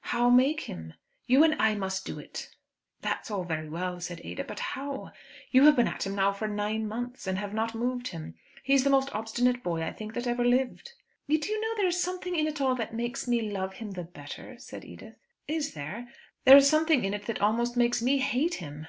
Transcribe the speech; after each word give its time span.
"How 0.00 0.28
make 0.30 0.62
him?" 0.62 0.94
"You 1.28 1.44
and 1.44 1.54
I 1.62 1.76
must 1.76 2.04
do 2.04 2.18
it." 2.18 2.48
"That's 3.02 3.30
all 3.30 3.44
very 3.44 3.68
well," 3.68 4.00
said 4.00 4.20
Ada, 4.24 4.42
"but 4.42 4.58
how? 4.58 5.12
You 5.52 5.64
have 5.66 5.76
been 5.76 5.86
at 5.86 6.04
him 6.04 6.16
now 6.16 6.32
for 6.32 6.48
nine 6.48 6.88
months, 6.88 7.28
and 7.28 7.38
have 7.38 7.54
not 7.54 7.72
moved 7.72 8.08
him. 8.08 8.34
He's 8.64 8.82
the 8.82 8.90
most 8.90 9.14
obstinate 9.14 9.62
boy, 9.62 9.82
I 9.84 9.92
think, 9.92 10.14
that 10.14 10.26
ever 10.26 10.44
lived." 10.44 10.90
"Do 11.28 11.34
you 11.36 11.60
know, 11.60 11.76
there 11.76 11.86
is 11.86 12.02
something 12.02 12.34
in 12.34 12.48
it 12.48 12.60
all 12.60 12.74
that 12.74 12.94
makes 12.94 13.28
me 13.28 13.42
love 13.48 13.74
him 13.74 13.92
the 13.92 14.02
better?" 14.02 14.58
said 14.58 14.84
Edith. 14.84 15.14
"Is 15.46 15.74
there? 15.74 16.08
There 16.46 16.56
is 16.56 16.68
something 16.68 17.04
in 17.04 17.14
it 17.14 17.26
that 17.26 17.40
almost 17.40 17.76
makes 17.76 18.02
me 18.02 18.18
hate 18.18 18.54
him." 18.54 18.88